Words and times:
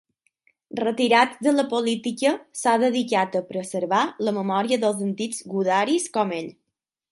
Retirat 0.77 1.35
de 1.47 1.53
la 1.57 1.65
política, 1.73 2.31
s'ha 2.61 2.73
dedicat 2.85 3.37
a 3.39 3.43
preservar 3.51 4.01
la 4.29 4.35
memòria 4.41 4.83
dels 4.87 5.07
antics 5.11 5.45
gudaris 5.55 6.11
com 6.19 6.37
ell. 6.43 6.53